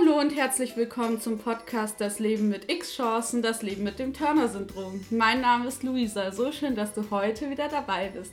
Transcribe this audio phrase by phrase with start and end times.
[0.00, 5.04] Hallo und herzlich willkommen zum Podcast Das Leben mit X-Chancen, das Leben mit dem Turner-Syndrom.
[5.10, 6.32] Mein Name ist Luisa.
[6.32, 8.32] So schön, dass du heute wieder dabei bist.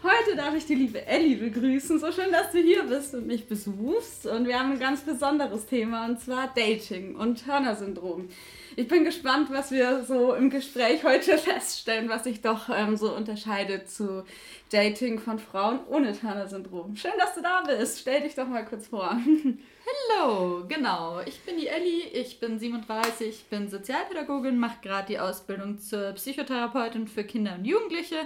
[0.00, 1.98] Heute darf ich die liebe Ellie begrüßen.
[1.98, 4.26] So schön, dass du hier bist und mich besuchst.
[4.26, 8.28] Und wir haben ein ganz besonderes Thema und zwar Dating und Turner-Syndrom.
[8.76, 13.12] Ich bin gespannt, was wir so im Gespräch heute feststellen, was sich doch ähm, so
[13.12, 14.24] unterscheidet zu
[14.70, 16.94] Dating von Frauen ohne Turner-Syndrom.
[16.94, 17.98] Schön, dass du da bist.
[17.98, 19.18] Stell dich doch mal kurz vor.
[20.20, 21.22] Hallo, genau.
[21.26, 27.08] Ich bin die Ellie, ich bin 37, bin Sozialpädagogin, mache gerade die Ausbildung zur Psychotherapeutin
[27.08, 28.18] für Kinder und Jugendliche.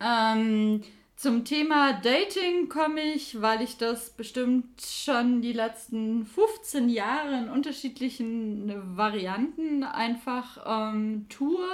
[0.00, 0.82] Ähm,
[1.18, 7.50] zum Thema Dating komme ich, weil ich das bestimmt schon die letzten 15 Jahre in
[7.50, 11.66] unterschiedlichen Varianten einfach ähm, tue.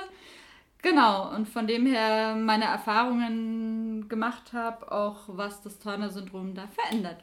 [0.80, 7.23] Genau, und von dem her meine Erfahrungen gemacht habe, auch was das Turner-Syndrom da verändert.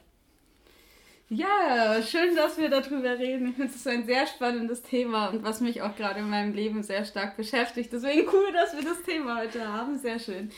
[1.28, 3.48] Ja, schön, dass wir darüber reden.
[3.48, 6.84] Ich finde es ein sehr spannendes Thema und was mich auch gerade in meinem Leben
[6.84, 7.92] sehr stark beschäftigt.
[7.92, 9.98] Deswegen cool, dass wir das Thema heute haben.
[9.98, 10.52] Sehr schön.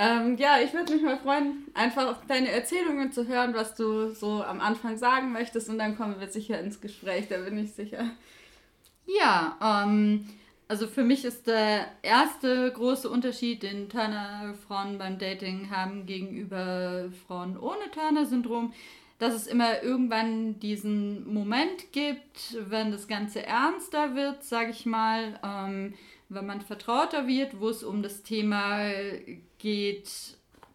[0.00, 4.44] Ähm, ja, ich würde mich mal freuen, einfach deine Erzählungen zu hören, was du so
[4.44, 8.08] am Anfang sagen möchtest und dann kommen wir sicher ins Gespräch, da bin ich sicher.
[9.06, 10.28] Ja, ähm,
[10.68, 17.58] also für mich ist der erste große Unterschied, den Turner-Frauen beim Dating haben gegenüber Frauen
[17.58, 18.72] ohne Turner-Syndrom,
[19.18, 25.40] dass es immer irgendwann diesen Moment gibt, wenn das Ganze ernster wird, sage ich mal,
[25.42, 25.94] ähm,
[26.28, 28.84] wenn man vertrauter wird, wo es um das Thema
[29.58, 30.10] geht,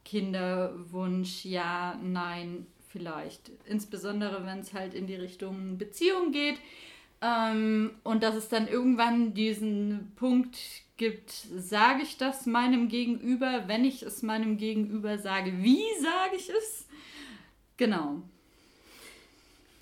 [0.06, 3.52] Kinderwunsch, ja, nein, vielleicht.
[3.66, 6.58] Insbesondere, wenn es halt in die Richtung Beziehung geht.
[7.22, 10.58] Ähm, und dass es dann irgendwann diesen Punkt
[10.98, 16.50] gibt, sage ich das meinem Gegenüber, wenn ich es meinem Gegenüber sage, wie sage ich
[16.50, 16.88] es?
[17.78, 18.22] Genau.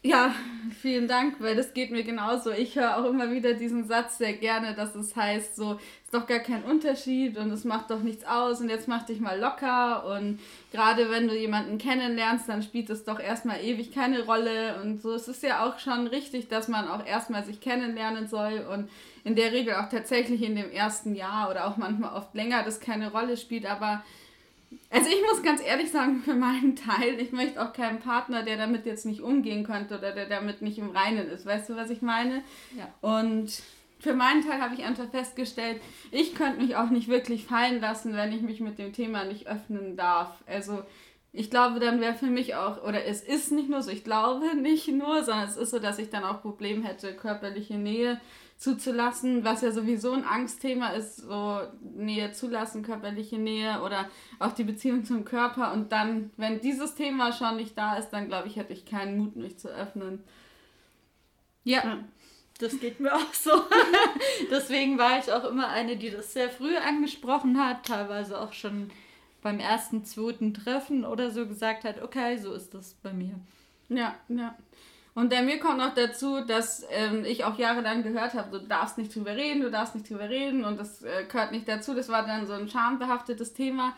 [0.03, 0.33] Ja,
[0.81, 2.49] vielen Dank, weil das geht mir genauso.
[2.49, 5.73] Ich höre auch immer wieder diesen Satz sehr gerne, dass es heißt, so
[6.03, 9.19] ist doch gar kein Unterschied und es macht doch nichts aus und jetzt mach dich
[9.19, 10.39] mal locker und
[10.71, 15.13] gerade wenn du jemanden kennenlernst, dann spielt es doch erstmal ewig keine Rolle und so.
[15.13, 18.89] Es ist ja auch schon richtig, dass man auch erstmal sich kennenlernen soll und
[19.23, 22.79] in der Regel auch tatsächlich in dem ersten Jahr oder auch manchmal oft länger das
[22.79, 24.03] keine Rolle spielt, aber
[24.89, 28.57] also ich muss ganz ehrlich sagen, für meinen Teil, ich möchte auch keinen Partner, der
[28.57, 31.45] damit jetzt nicht umgehen könnte oder der damit nicht im Reinen ist.
[31.45, 32.43] Weißt du, was ich meine?
[32.77, 32.87] Ja.
[33.01, 33.51] Und
[33.99, 38.13] für meinen Teil habe ich einfach festgestellt, ich könnte mich auch nicht wirklich fallen lassen,
[38.13, 40.43] wenn ich mich mit dem Thema nicht öffnen darf.
[40.47, 40.83] Also
[41.33, 44.55] ich glaube, dann wäre für mich auch, oder es ist nicht nur so, ich glaube
[44.55, 48.19] nicht nur, sondern es ist so, dass ich dann auch Probleme hätte, körperliche Nähe
[48.61, 54.07] zuzulassen, was ja sowieso ein Angstthema ist, so Nähe zulassen, körperliche Nähe oder
[54.37, 55.73] auch die Beziehung zum Körper.
[55.73, 59.17] Und dann, wenn dieses Thema schon nicht da ist, dann glaube ich, hätte ich keinen
[59.17, 60.23] Mut, mich zu öffnen.
[61.63, 61.83] Ja.
[61.83, 62.03] ja.
[62.59, 63.49] Das geht mir auch so.
[64.51, 68.91] Deswegen war ich auch immer eine, die das sehr früh angesprochen hat, teilweise auch schon
[69.41, 73.39] beim ersten, zweiten Treffen oder so gesagt hat, okay, so ist das bei mir.
[73.89, 74.55] Ja, ja.
[75.13, 78.97] Und bei mir kommt noch dazu, dass ähm, ich auch jahrelang gehört habe, du darfst
[78.97, 81.93] nicht drüber reden, du darfst nicht drüber reden und das äh, gehört nicht dazu.
[81.93, 83.93] Das war dann so ein schambehaftetes Thema.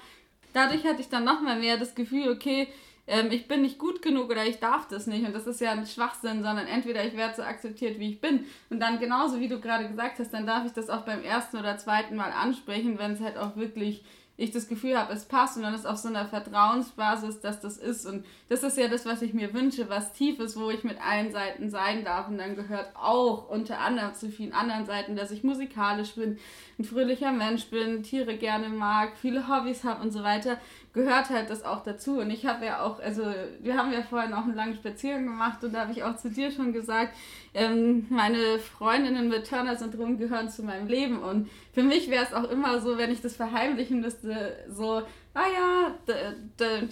[0.53, 2.67] Dadurch hatte ich dann nochmal mehr das Gefühl, okay,
[3.05, 5.25] ähm, ich bin nicht gut genug oder ich darf das nicht.
[5.25, 8.45] Und das ist ja ein Schwachsinn, sondern entweder ich werde so akzeptiert, wie ich bin.
[8.71, 11.57] Und dann genauso wie du gerade gesagt hast, dann darf ich das auch beim ersten
[11.57, 14.03] oder zweiten Mal ansprechen, wenn es halt auch wirklich
[14.35, 17.77] ich das Gefühl habe, es passt und dann ist auf so einer Vertrauensbasis, dass das
[17.77, 18.05] ist.
[18.07, 20.97] Und das ist ja das, was ich mir wünsche, was tief ist, wo ich mit
[20.99, 22.27] allen Seiten sein darf.
[22.27, 26.39] Und dann gehört auch unter anderem zu vielen anderen Seiten, dass ich musikalisch bin,
[26.79, 30.57] ein fröhlicher Mensch bin, Tiere gerne mag, viele Hobbys habe und so weiter
[30.93, 32.19] gehört halt das auch dazu.
[32.19, 33.23] Und ich habe ja auch, also
[33.59, 36.29] wir haben ja vorhin auch einen langen Spaziergang gemacht und da habe ich auch zu
[36.29, 37.15] dir schon gesagt,
[37.55, 41.17] ähm, meine Freundinnen mit Turner-Syndrom gehören zu meinem Leben.
[41.19, 44.22] Und für mich wäre es auch immer so, wenn ich das verheimlichen müsste,
[44.69, 45.01] so,
[45.33, 45.95] ah ja,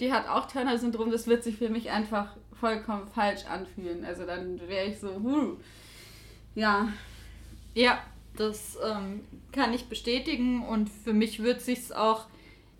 [0.00, 4.04] die hat auch Turner-Syndrom, das wird sich für mich einfach vollkommen falsch anfühlen.
[4.04, 5.56] Also dann wäre ich so, huh.
[6.54, 6.88] Ja.
[7.74, 8.02] Ja,
[8.36, 12.26] das ähm, kann ich bestätigen und für mich wird sich auch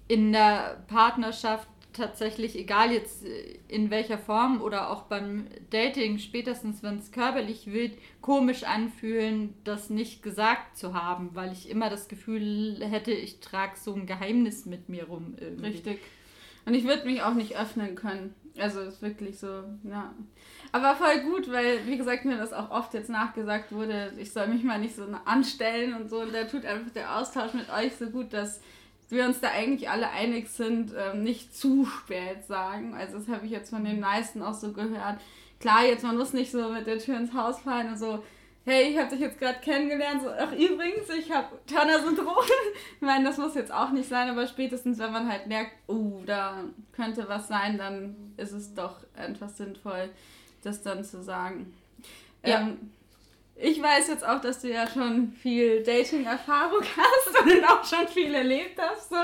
[0.09, 6.83] in der Partnerschaft tatsächlich, egal jetzt äh, in welcher Form oder auch beim Dating, spätestens
[6.83, 12.09] wenn es körperlich wird, komisch anfühlen, das nicht gesagt zu haben, weil ich immer das
[12.09, 15.35] Gefühl hätte, ich trage so ein Geheimnis mit mir rum.
[15.39, 15.67] Irgendwie.
[15.67, 15.99] Richtig.
[16.65, 18.35] Und ich würde mich auch nicht öffnen können.
[18.59, 20.15] Also ist wirklich so, ja.
[20.73, 24.47] Aber voll gut, weil, wie gesagt, mir das auch oft jetzt nachgesagt wurde, ich soll
[24.47, 26.21] mich mal nicht so anstellen und so.
[26.21, 28.61] Und da tut einfach der Austausch mit euch so gut, dass
[29.09, 32.95] wir uns da eigentlich alle einig sind, ähm, nicht zu spät sagen.
[32.95, 35.21] Also das habe ich jetzt von den meisten auch so gehört.
[35.61, 38.23] Klar, jetzt man muss nicht so mit der Tür ins Haus fallen und so,
[38.65, 42.45] hey, ich habe dich jetzt gerade kennengelernt, so, ach übrigens, ich habe Turner-Syndrom.
[42.97, 46.23] ich meine, das muss jetzt auch nicht sein, aber spätestens, wenn man halt merkt, oh,
[46.25, 50.11] da könnte was sein, dann ist es doch einfach sinnvoll,
[50.63, 51.75] das dann zu sagen.
[52.45, 52.61] Ja.
[52.61, 52.91] Ähm,
[53.63, 58.35] ich weiß jetzt auch, dass du ja schon viel Dating-Erfahrung hast und auch schon viel
[58.35, 59.17] erlebt hast, so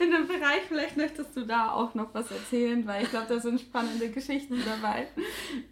[0.00, 0.62] in dem Bereich.
[0.66, 4.60] Vielleicht möchtest du da auch noch was erzählen, weil ich glaube, da sind spannende Geschichten
[4.66, 5.06] dabei.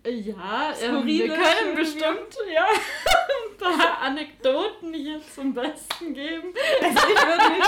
[0.08, 6.54] Ja, ähm, wir können bestimmt ja, ein paar Anekdoten hier zum Besten geben.
[6.80, 7.64] Also ich würde mich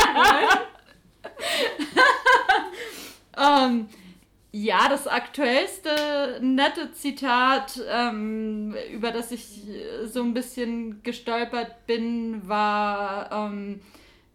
[3.36, 3.70] freuen.
[3.72, 3.88] um,
[4.56, 9.62] Ja, das aktuellste nette Zitat, ähm, über das ich
[10.04, 13.80] so ein bisschen gestolpert bin, war, ähm,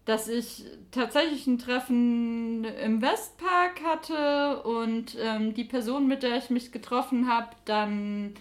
[0.04, 6.50] dass ich tatsächlich ein Treffen im Westpark hatte und ähm, die Person, mit der ich
[6.50, 8.34] mich getroffen habe, dann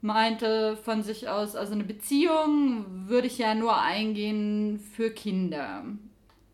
[0.00, 5.84] meinte von sich aus, also eine Beziehung würde ich ja nur eingehen für Kinder.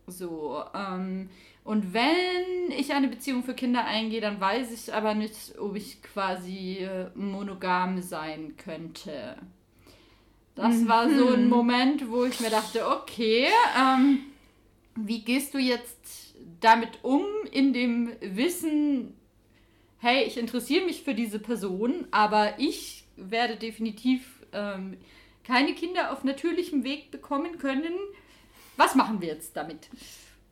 [0.08, 1.30] So, ähm,
[1.66, 6.00] und wenn ich eine Beziehung für Kinder eingehe, dann weiß ich aber nicht, ob ich
[6.00, 9.36] quasi äh, monogam sein könnte.
[10.54, 11.50] Das war so ein mhm.
[11.50, 14.20] Moment, wo ich mir dachte, okay, ähm,
[14.94, 19.14] wie gehst du jetzt damit um, in dem Wissen,
[19.98, 24.96] hey, ich interessiere mich für diese Person, aber ich werde definitiv ähm,
[25.42, 27.94] keine Kinder auf natürlichem Weg bekommen können.
[28.76, 29.88] Was machen wir jetzt damit?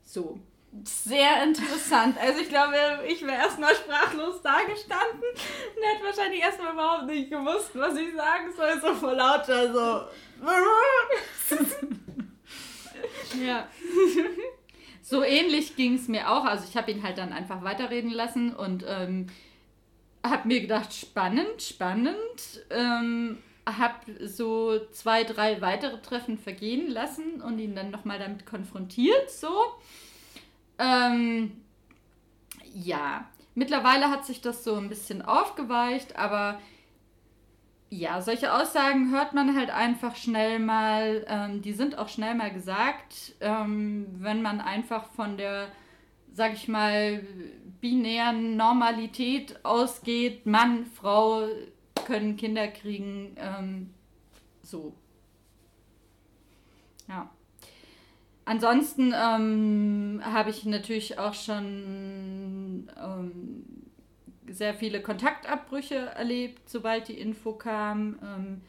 [0.05, 0.41] So
[0.83, 2.17] sehr interessant.
[2.19, 2.75] Also ich glaube,
[3.07, 8.53] ich wäre erstmal sprachlos dagestanden und hätte wahrscheinlich erstmal überhaupt nicht gewusst, was ich sagen
[8.57, 10.09] soll, so vor lauter so.
[13.45, 13.69] ja.
[15.03, 16.45] So ähnlich ging es mir auch.
[16.45, 19.27] Also ich habe ihn halt dann einfach weiterreden lassen und ähm,
[20.25, 22.65] habe mir gedacht, spannend, spannend.
[22.71, 29.31] Ähm, habe so zwei, drei weitere Treffen vergehen lassen und ihn dann nochmal damit konfrontiert,
[29.31, 29.49] so.
[30.79, 31.53] Ähm,
[32.73, 36.59] ja, mittlerweile hat sich das so ein bisschen aufgeweicht, aber
[37.91, 42.53] ja, solche Aussagen hört man halt einfach schnell mal, ähm, die sind auch schnell mal
[42.53, 45.69] gesagt, ähm, wenn man einfach von der,
[46.33, 47.25] sag ich mal,
[47.81, 51.47] binären Normalität ausgeht, Mann, Frau
[52.07, 53.95] können Kinder kriegen, ähm,
[54.63, 54.95] so.
[57.09, 57.31] Ja.
[58.47, 63.65] Ansonsten ähm, habe ich natürlich auch schon ähm,
[64.47, 68.19] sehr viele Kontaktabbrüche erlebt, sobald die Info kam.
[68.23, 68.61] Ähm,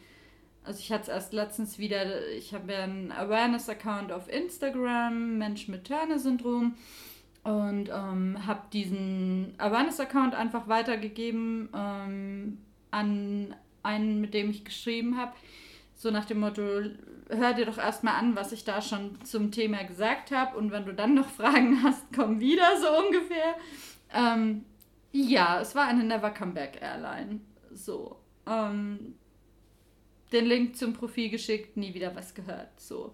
[0.63, 5.67] also ich hatte es erst letztens wieder, ich habe ja einen Awareness-Account auf Instagram, Mensch
[5.67, 6.75] mit Turner-Syndrom,
[7.43, 12.57] und ähm, habe diesen Awareness-Account einfach weitergegeben ähm,
[12.89, 15.33] an einen, mit dem ich geschrieben habe.
[15.93, 16.63] So nach dem Motto,
[17.29, 20.57] hör dir doch erstmal an, was ich da schon zum Thema gesagt habe.
[20.57, 23.55] Und wenn du dann noch Fragen hast, komm wieder, so ungefähr.
[24.13, 24.65] Ähm,
[25.11, 27.41] ja, es war eine Never Come Back Airline.
[27.73, 28.17] So.
[28.45, 29.15] Ähm,
[30.31, 32.79] den Link zum Profil geschickt, nie wieder was gehört.
[32.79, 33.13] So.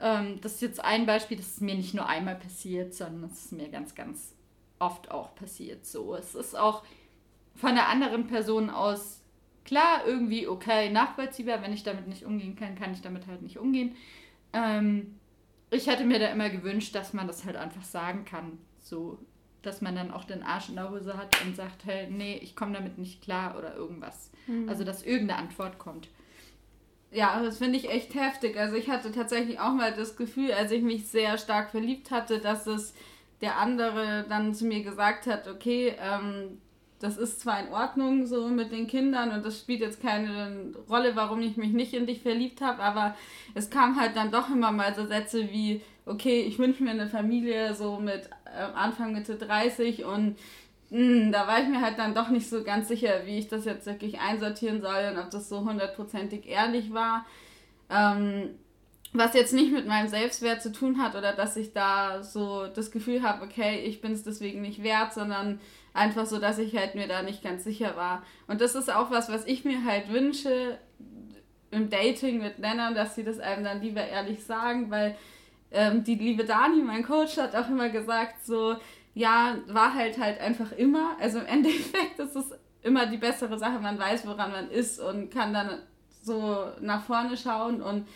[0.00, 3.46] Ähm, das ist jetzt ein Beispiel, das ist mir nicht nur einmal passiert, sondern es
[3.46, 4.34] ist mir ganz, ganz
[4.78, 5.86] oft auch passiert.
[5.86, 6.14] So.
[6.14, 6.82] Es ist auch
[7.54, 9.19] von der anderen Person aus
[9.64, 11.62] klar, irgendwie okay, nachvollziehbar.
[11.62, 13.96] Wenn ich damit nicht umgehen kann, kann ich damit halt nicht umgehen.
[14.52, 15.18] Ähm,
[15.70, 18.58] ich hätte mir da immer gewünscht, dass man das halt einfach sagen kann.
[18.78, 19.18] So,
[19.62, 22.56] dass man dann auch den Arsch in der Hose hat und sagt, hey, nee, ich
[22.56, 24.30] komme damit nicht klar oder irgendwas.
[24.46, 24.68] Mhm.
[24.68, 26.08] Also, dass irgendeine Antwort kommt.
[27.12, 28.56] Ja, das finde ich echt heftig.
[28.56, 32.38] Also ich hatte tatsächlich auch mal das Gefühl, als ich mich sehr stark verliebt hatte,
[32.38, 32.94] dass es
[33.40, 36.60] der andere dann zu mir gesagt hat, okay, ähm,
[37.00, 41.16] das ist zwar in Ordnung so mit den Kindern und das spielt jetzt keine Rolle,
[41.16, 43.16] warum ich mich nicht in dich verliebt habe, aber
[43.54, 47.08] es kam halt dann doch immer mal so Sätze wie, okay, ich wünsche mir eine
[47.08, 50.36] Familie so mit äh, Anfang Mitte 30 und
[50.90, 53.48] mh, hm, da war ich mir halt dann doch nicht so ganz sicher, wie ich
[53.48, 57.24] das jetzt wirklich einsortieren soll und ob das so hundertprozentig ehrlich war.
[57.88, 58.50] Ähm,
[59.12, 62.90] was jetzt nicht mit meinem Selbstwert zu tun hat oder dass ich da so das
[62.90, 65.60] Gefühl habe, okay, ich bin es deswegen nicht wert, sondern
[65.92, 68.22] Einfach so, dass ich halt mir da nicht ganz sicher war.
[68.46, 70.78] Und das ist auch was, was ich mir halt wünsche
[71.72, 75.16] im Dating mit Männern, dass sie das einem dann lieber ehrlich sagen, weil
[75.72, 78.76] ähm, die liebe Dani, mein Coach, hat auch immer gesagt, so,
[79.14, 81.16] ja, Wahrheit halt einfach immer.
[81.20, 82.52] Also im Endeffekt ist es
[82.82, 85.80] immer die bessere Sache, man weiß, woran man ist und kann dann
[86.22, 88.06] so nach vorne schauen und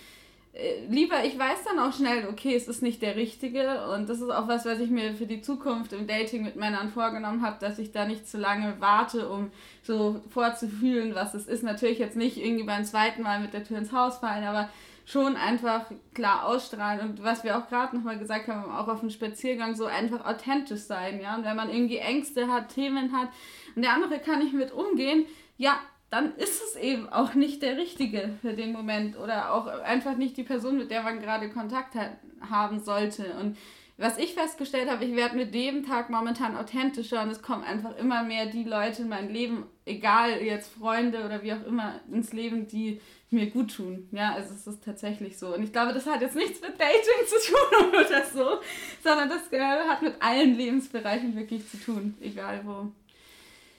[0.89, 4.31] lieber, ich weiß dann auch schnell, okay, es ist nicht der Richtige und das ist
[4.31, 7.79] auch was, was ich mir für die Zukunft im Dating mit Männern vorgenommen habe, dass
[7.79, 9.51] ich da nicht zu lange warte, um
[9.83, 11.65] so vorzufühlen, was es ist.
[11.65, 14.69] Natürlich jetzt nicht irgendwie beim zweiten Mal mit der Tür ins Haus fallen, aber
[15.07, 19.11] schon einfach klar ausstrahlen und was wir auch gerade nochmal gesagt haben, auch auf dem
[19.11, 21.37] Spaziergang so einfach authentisch sein, ja.
[21.37, 23.29] Und wenn man irgendwie Ängste hat, Themen hat
[23.75, 25.27] und der andere kann nicht mit umgehen,
[25.59, 25.79] ja,
[26.11, 30.37] dann ist es eben auch nicht der Richtige für den Moment oder auch einfach nicht
[30.37, 32.13] die Person, mit der man gerade Kontakt hat,
[32.49, 33.35] haben sollte.
[33.41, 33.57] Und
[33.97, 37.97] was ich festgestellt habe, ich werde mit jedem Tag momentan authentischer und es kommen einfach
[37.97, 42.33] immer mehr die Leute in mein Leben, egal jetzt Freunde oder wie auch immer, ins
[42.33, 44.09] Leben, die mir gut tun.
[44.11, 45.55] Ja, also es ist tatsächlich so.
[45.55, 48.61] Und ich glaube, das hat jetzt nichts mit Dating zu tun oder so,
[49.03, 49.43] sondern das
[49.89, 52.91] hat mit allen Lebensbereichen wirklich zu tun, egal wo.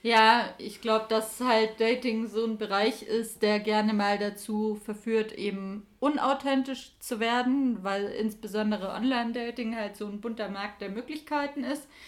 [0.06, 5.32] Ja, ich glaube, dass halt Dating so ein Bereich ist, der gerne mal dazu verführt,
[5.32, 11.88] eben unauthentisch zu werden, weil insbesondere Online-Dating halt so ein bunter Markt der Möglichkeiten ist.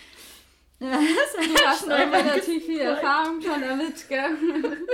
[0.80, 4.30] Ja, du hast halt relativ viel Erfahrung schon damit, gell?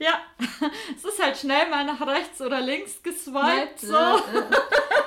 [0.00, 0.18] ja,
[0.96, 3.78] es ist halt schnell mal nach rechts oder links geswiped.
[3.78, 3.94] So.
[3.94, 4.97] Äh, äh.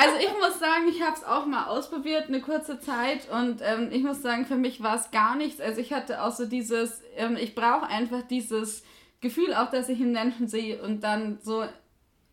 [0.00, 3.28] Also ich muss sagen, ich habe es auch mal ausprobiert, eine kurze Zeit.
[3.30, 5.60] Und ähm, ich muss sagen, für mich war es gar nichts.
[5.60, 8.84] Also ich hatte auch so dieses, ähm, ich brauche einfach dieses
[9.20, 11.64] Gefühl auch, dass ich einen Menschen sehe und dann so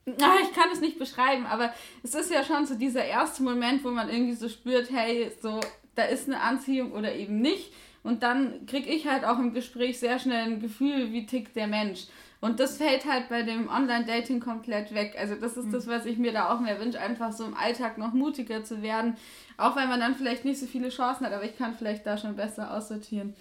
[0.06, 3.90] ich kann es nicht beschreiben, aber es ist ja schon so dieser erste Moment, wo
[3.90, 5.60] man irgendwie so spürt, hey, so,
[5.96, 7.74] da ist eine Anziehung oder eben nicht.
[8.04, 11.66] Und dann kriege ich halt auch im Gespräch sehr schnell ein Gefühl, wie tickt der
[11.66, 12.06] Mensch.
[12.46, 15.16] Und das fällt halt bei dem Online-Dating komplett weg.
[15.18, 15.72] Also das ist mhm.
[15.72, 18.84] das, was ich mir da auch mehr wünsche, einfach so im Alltag noch mutiger zu
[18.84, 19.18] werden.
[19.58, 22.20] Auch wenn man dann vielleicht nicht so viele Chancen hat, aber ich kann vielleicht da
[22.20, 23.36] schon besser aussortieren.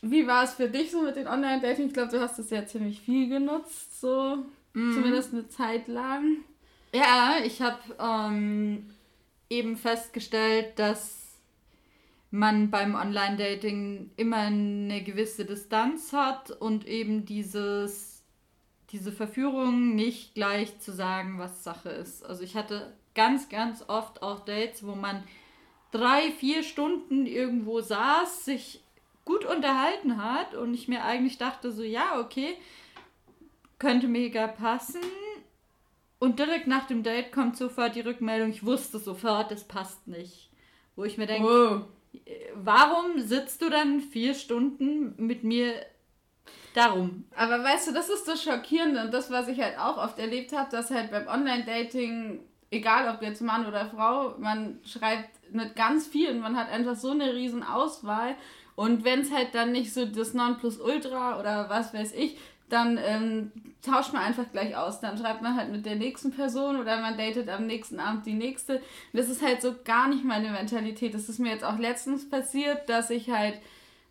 [0.00, 1.88] Wie war es für dich so mit den Online-Dating?
[1.88, 4.38] Ich glaube, du hast es ja ziemlich viel genutzt, so
[4.72, 4.94] mhm.
[4.94, 6.38] zumindest eine Zeit lang.
[6.94, 8.94] Ja, ich habe ähm,
[9.50, 11.38] eben festgestellt, dass
[12.30, 18.11] man beim Online-Dating immer eine gewisse Distanz hat und eben dieses
[18.92, 22.24] diese Verführung nicht gleich zu sagen, was Sache ist.
[22.24, 25.22] Also ich hatte ganz, ganz oft auch Dates, wo man
[25.90, 28.82] drei, vier Stunden irgendwo saß, sich
[29.24, 32.56] gut unterhalten hat und ich mir eigentlich dachte so, ja, okay,
[33.78, 35.00] könnte mega passen.
[36.18, 40.50] Und direkt nach dem Date kommt sofort die Rückmeldung, ich wusste sofort, das passt nicht.
[40.96, 41.82] Wo ich mir denke, wow.
[42.54, 45.74] warum sitzt du dann vier Stunden mit mir
[46.74, 47.24] Darum.
[47.36, 50.56] Aber weißt du, das ist das Schockierende und das, was ich halt auch oft erlebt
[50.56, 56.06] habe, dass halt beim Online-Dating, egal ob jetzt Mann oder Frau, man schreibt nicht ganz
[56.06, 58.36] viel und man hat einfach so eine riesen Auswahl.
[58.74, 62.38] Und wenn es halt dann nicht so das Nonplusultra oder was weiß ich,
[62.70, 65.00] dann ähm, tauscht man einfach gleich aus.
[65.00, 68.32] Dann schreibt man halt mit der nächsten Person oder man datet am nächsten Abend die
[68.32, 68.80] nächste.
[69.12, 71.12] Das ist halt so gar nicht meine Mentalität.
[71.12, 73.60] Das ist mir jetzt auch letztens passiert, dass ich halt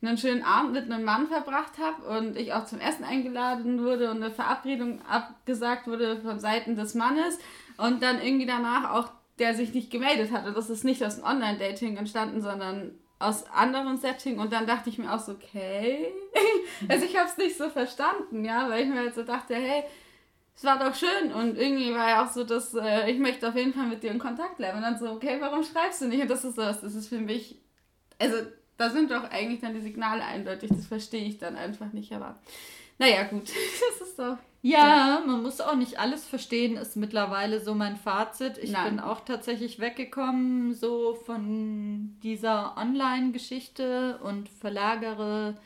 [0.01, 4.09] einen schönen Abend mit einem Mann verbracht habe und ich auch zum Essen eingeladen wurde
[4.09, 7.37] und eine Verabredung abgesagt wurde von Seiten des Mannes
[7.77, 9.09] und dann irgendwie danach auch
[9.41, 10.45] der sich nicht gemeldet hat.
[10.45, 14.97] Und das ist nicht aus Online-Dating entstanden, sondern aus anderen Setting und dann dachte ich
[14.97, 16.11] mir auch so, okay.
[16.87, 19.83] also ich habe es nicht so verstanden, ja, weil ich mir halt so dachte, hey,
[20.55, 23.55] es war doch schön und irgendwie war ja auch so, dass äh, ich möchte auf
[23.55, 26.21] jeden Fall mit dir in Kontakt bleiben und dann so, okay, warum schreibst du nicht?
[26.21, 27.59] Und das ist so, das ist für mich,
[28.19, 28.37] also
[28.81, 30.71] da sind doch eigentlich dann die Signale eindeutig.
[30.71, 32.11] Das verstehe ich dann einfach nicht.
[32.13, 32.39] Aber
[32.97, 33.43] naja, gut.
[33.99, 34.37] das ist doch.
[34.63, 38.57] Ja, man muss auch nicht alles verstehen, ist mittlerweile so mein Fazit.
[38.57, 38.95] Ich Nein.
[38.95, 45.57] bin auch tatsächlich weggekommen so von dieser Online-Geschichte und verlagere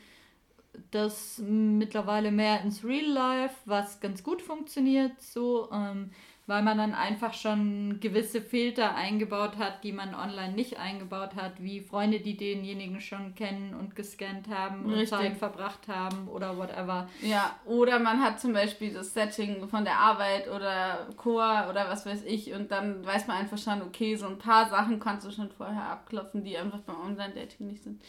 [0.90, 5.20] das mittlerweile mehr ins Real Life, was ganz gut funktioniert.
[5.22, 6.10] So, ähm,
[6.46, 11.60] weil man dann einfach schon gewisse Filter eingebaut hat, die man online nicht eingebaut hat,
[11.60, 15.18] wie Freunde, die denjenigen schon kennen und gescannt haben und Richtig.
[15.18, 17.08] Zeit verbracht haben oder whatever.
[17.22, 22.06] Ja, oder man hat zum Beispiel das Setting von der Arbeit oder Chor oder was
[22.06, 25.32] weiß ich und dann weiß man einfach schon, okay, so ein paar Sachen kannst du
[25.32, 28.00] schon vorher abklopfen, die einfach beim Online-Dating nicht sind.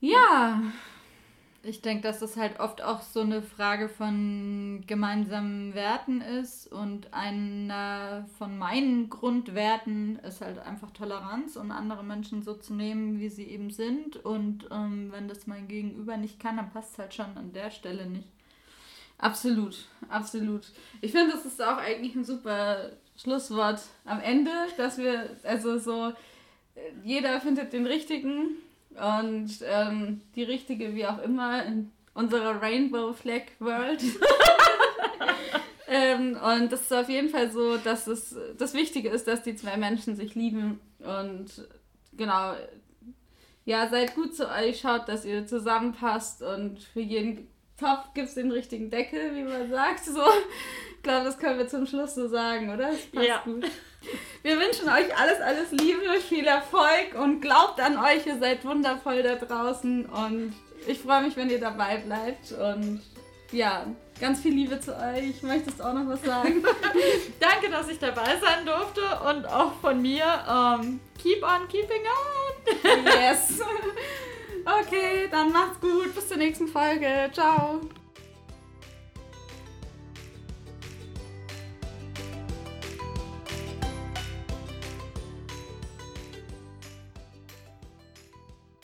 [0.00, 0.60] Ja.
[1.64, 7.14] Ich denke, dass das halt oft auch so eine Frage von gemeinsamen Werten ist und
[7.14, 13.28] einer von meinen Grundwerten ist halt einfach Toleranz und andere Menschen so zu nehmen, wie
[13.28, 14.16] sie eben sind.
[14.16, 17.70] Und ähm, wenn das mein Gegenüber nicht kann, dann passt es halt schon an der
[17.70, 18.26] Stelle nicht.
[19.18, 20.66] Absolut, absolut.
[21.00, 26.08] Ich finde, das ist auch eigentlich ein super Schlusswort am Ende, dass wir, also so,
[26.74, 28.56] äh, jeder findet den richtigen
[28.96, 34.02] und ähm, die richtige, wie auch immer, in unserer Rainbow Flag World.
[35.92, 39.56] Ähm, und das ist auf jeden Fall so, dass es das Wichtige ist, dass die
[39.56, 40.80] zwei Menschen sich lieben.
[41.00, 41.68] Und
[42.14, 42.54] genau,
[43.66, 47.46] ja, seid gut zu euch, schaut, dass ihr zusammenpasst und für jeden
[47.78, 50.04] Topf gibt es den richtigen Deckel, wie man sagt.
[50.06, 50.22] So.
[50.96, 52.88] Ich glaube, das können wir zum Schluss so sagen, oder?
[52.88, 53.42] Das passt ja.
[53.44, 53.66] gut.
[54.42, 59.22] Wir wünschen euch alles, alles Liebe, viel Erfolg und glaubt an euch, ihr seid wundervoll
[59.22, 60.54] da draußen und
[60.86, 63.00] ich freue mich, wenn ihr dabei bleibt und
[63.52, 63.86] ja,
[64.18, 65.42] ganz viel Liebe zu euch.
[65.42, 66.64] Möchtest du auch noch was sagen?
[67.40, 70.24] Danke, dass ich dabei sein durfte und auch von mir.
[70.48, 73.04] Um, ähm, keep on keeping on.
[73.04, 73.60] yes.
[74.64, 76.14] Okay, dann macht's gut.
[76.14, 77.28] Bis zur nächsten Folge.
[77.32, 77.80] Ciao.